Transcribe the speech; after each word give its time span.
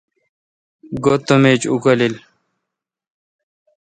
گو 1.03 1.13
تم 1.25 1.43
ایج 1.49 1.61
اکالیل 1.73 2.15